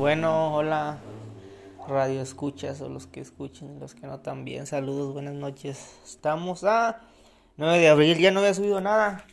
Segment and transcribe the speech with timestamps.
[0.00, 0.98] Bueno, hola,
[1.86, 4.66] radio escuchas o los que escuchen, los que no también.
[4.66, 5.98] Saludos, buenas noches.
[6.06, 7.02] Estamos a
[7.58, 9.26] 9 de abril, ya no había subido nada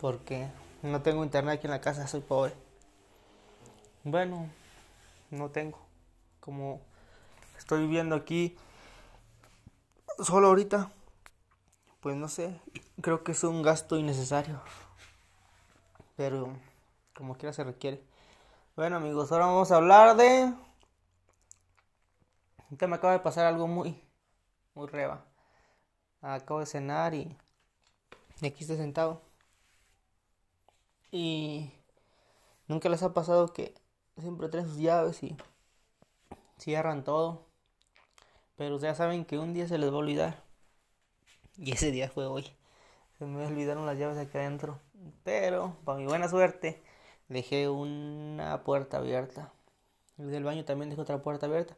[0.00, 0.48] porque
[0.82, 2.54] no tengo internet aquí en la casa, soy pobre.
[4.02, 4.50] Bueno,
[5.30, 5.78] no tengo.
[6.40, 6.80] Como
[7.56, 8.56] estoy viviendo aquí
[10.18, 10.90] solo ahorita,
[12.00, 12.60] pues no sé,
[13.00, 14.60] creo que es un gasto innecesario.
[16.16, 16.52] Pero
[17.14, 18.11] como quiera se requiere.
[18.74, 20.50] Bueno amigos, ahora vamos a hablar de...
[22.64, 24.00] Ahorita me acaba de pasar algo muy,
[24.74, 25.26] muy reba.
[26.22, 27.36] Acabo de cenar y,
[28.40, 29.20] y aquí estoy sentado.
[31.10, 31.70] Y
[32.66, 33.74] nunca les ha pasado que
[34.16, 35.36] siempre traen sus llaves y
[36.56, 37.44] cierran todo.
[38.56, 40.42] Pero ya saben que un día se les va a olvidar.
[41.58, 42.46] Y ese día fue hoy.
[43.18, 44.80] Se me olvidaron las llaves aquí adentro.
[45.24, 46.82] Pero, para mi buena suerte,
[47.32, 49.52] dejé una puerta abierta.
[50.18, 51.76] El del baño también dejé otra puerta abierta.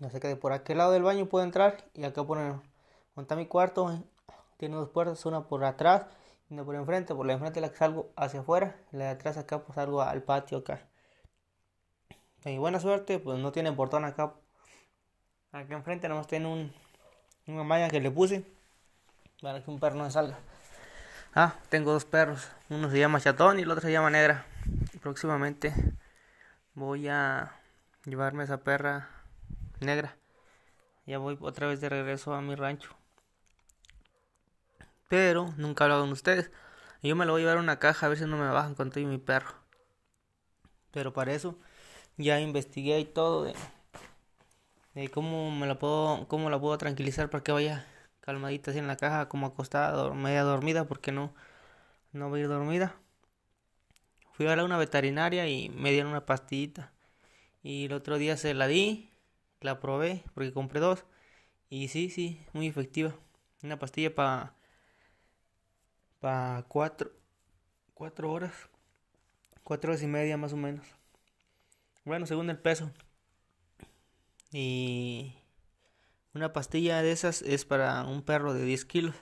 [0.00, 2.54] No sé que de por aquel lado del baño puedo entrar y acá poner.
[3.14, 4.02] Monta mi cuarto.
[4.56, 6.06] Tiene dos puertas, una por atrás
[6.50, 7.14] y una por enfrente.
[7.14, 8.76] Por la enfrente la que salgo hacia afuera.
[8.92, 10.80] La de atrás acá pues salgo al patio acá.
[12.44, 14.34] Y buena suerte, pues no tiene portón acá.
[15.52, 16.72] Acá enfrente nomás tiene un,
[17.46, 18.44] una malla que le puse
[19.40, 20.38] para que un perro no salga.
[21.36, 22.48] Ah, tengo dos perros.
[22.70, 24.46] Uno se llama Chatón y el otro se llama Negra.
[25.02, 25.74] Próximamente
[26.74, 27.60] voy a
[28.04, 29.08] llevarme esa perra
[29.80, 30.16] negra.
[31.06, 32.90] Ya voy otra vez de regreso a mi rancho.
[35.08, 36.52] Pero nunca he hablado con ustedes.
[37.02, 38.76] Yo me lo voy a llevar a una caja a ver si no me bajan
[38.76, 39.56] con todo y mi perro.
[40.92, 41.58] Pero para eso
[42.16, 43.54] ya investigué y todo de,
[44.94, 47.84] de cómo me la puedo cómo la puedo tranquilizar para que vaya
[48.24, 51.34] calmadita así en la caja como acostada media dormida porque no
[52.12, 52.96] no va a ir dormida.
[54.32, 56.92] Fui a una veterinaria y me dieron una pastillita.
[57.62, 59.10] Y el otro día se la di
[59.60, 61.04] la probé porque compré dos.
[61.70, 63.14] Y sí sí muy efectiva.
[63.62, 64.54] Una pastilla para
[66.20, 67.10] para cuatro
[67.94, 68.54] cuatro horas
[69.64, 70.86] cuatro horas y media más o menos.
[72.04, 72.90] Bueno, según el peso.
[74.52, 75.34] Y
[76.34, 79.14] una pastilla de esas es para un perro de 10 kilos.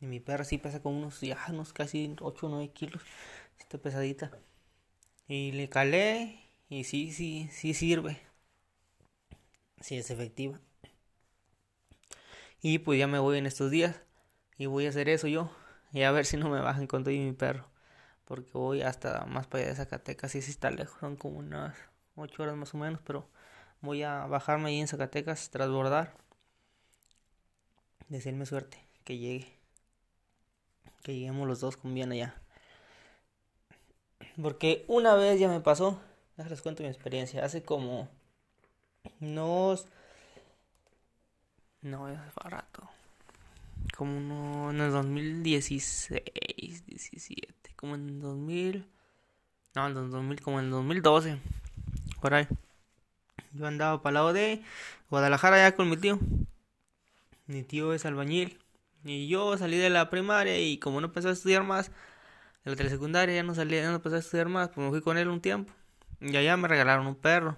[0.00, 3.02] Y mi perro sí pesa como unos, ya, unos casi 8 o 9 kilos.
[3.58, 4.30] Está pesadita.
[5.26, 8.20] Y le calé y sí, sí, sí sirve.
[9.80, 10.60] Sí es efectiva.
[12.60, 14.00] Y pues ya me voy en estos días.
[14.56, 15.50] Y voy a hacer eso yo.
[15.92, 17.68] Y a ver si no me bajan con todo y mi perro
[18.28, 21.74] porque voy hasta más para allá de Zacatecas y si está lejos, son como unas
[22.14, 23.26] 8 horas más o menos, pero
[23.80, 26.14] voy a bajarme ahí en Zacatecas, transbordar,
[28.08, 29.52] decirme suerte, que llegue,
[31.02, 32.34] que lleguemos los dos con bien allá.
[34.40, 36.00] Porque una vez ya me pasó,
[36.36, 38.08] les cuento mi experiencia, hace como
[39.20, 39.86] unos...
[41.80, 42.88] No, es barato.
[43.96, 48.84] Como uno, en el 2016, 17 como en 2000,
[49.76, 51.38] no, en 2000, como en 2012,
[52.20, 52.48] por ahí.
[53.52, 54.62] Yo andaba para el lado de
[55.10, 56.18] Guadalajara ya con mi tío.
[57.46, 58.58] Mi tío es albañil.
[59.04, 61.90] Y yo salí de la primaria y como no pensaba estudiar más,
[62.64, 65.16] de la telesecundaria ya no salí, ya no pensaba estudiar más, pues me fui con
[65.16, 65.72] él un tiempo.
[66.20, 67.56] Y allá me regalaron un perro.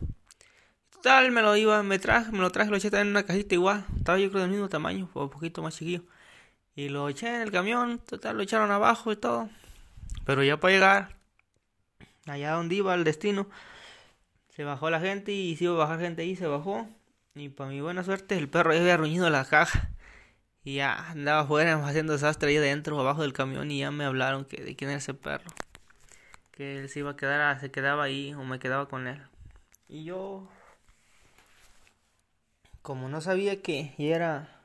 [0.90, 3.86] Total, me lo iba, me traje, me lo traje, lo eché en una cajita igual.
[3.96, 6.02] Estaba yo creo del mismo tamaño, o un poquito más chiquillo.
[6.76, 9.48] Y lo eché en el camión, total, lo echaron abajo y todo.
[10.26, 11.16] Pero ya para llegar
[12.26, 13.48] allá donde iba el destino,
[14.60, 16.86] se bajó la gente y si iba a bajar gente ahí, se bajó.
[17.34, 19.88] Y para mi buena suerte, el perro ya había ruñido la caja.
[20.62, 23.70] Y ya andaba afuera haciendo desastre ahí adentro, abajo del camión.
[23.70, 25.50] Y ya me hablaron que de quién era ese perro.
[26.50, 29.22] Que él se iba a quedar, se quedaba ahí o me quedaba con él.
[29.88, 30.46] Y yo,
[32.82, 34.60] como no sabía que era,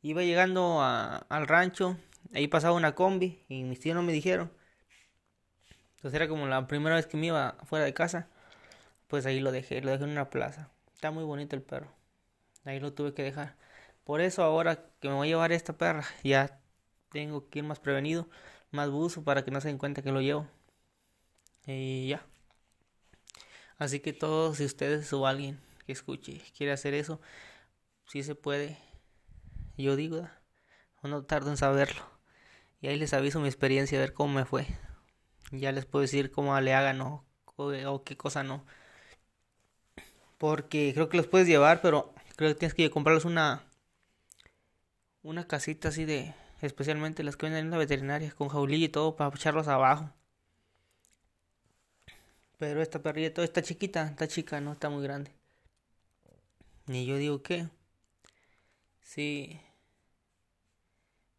[0.00, 1.98] iba llegando al rancho
[2.32, 4.50] ahí pasaba una combi y mis tíos no me dijeron.
[5.96, 8.30] Entonces era como la primera vez que me iba fuera de casa.
[9.08, 10.70] Pues ahí lo dejé, lo dejé en una plaza.
[10.94, 11.92] Está muy bonito el perro.
[12.64, 13.56] Ahí lo tuve que dejar.
[14.04, 16.60] Por eso ahora que me voy a llevar esta perra, ya
[17.10, 18.28] tengo que ir más prevenido,
[18.70, 20.48] más buzo para que no se den cuenta que lo llevo.
[21.66, 22.26] Y ya.
[23.78, 27.20] Así que todos, si ustedes o alguien que escuche quiere hacer eso,
[28.06, 28.78] si se puede.
[29.76, 30.28] Yo digo,
[31.02, 32.02] no tardo en saberlo.
[32.80, 34.66] Y ahí les aviso mi experiencia, a ver cómo me fue.
[35.52, 37.24] Ya les puedo decir cómo le hagan o,
[37.56, 38.64] o, qué cosa no.
[40.38, 43.62] Porque creo que los puedes llevar, pero creo que tienes que comprarles una
[45.22, 49.16] una casita así de especialmente las que venden en la veterinaria con jaulilla y todo
[49.16, 50.10] para echarlos abajo.
[52.58, 55.32] Pero esta perrilla todo está chiquita, está chica, no está muy grande.
[56.88, 57.68] Y yo digo que
[59.02, 59.60] sí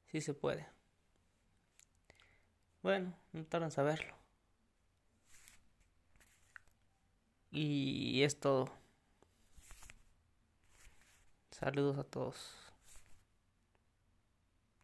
[0.08, 0.68] sí se puede.
[2.82, 4.16] Bueno, no tardan en saberlo.
[7.52, 8.72] Y es todo.
[11.60, 12.67] Saludos a todos.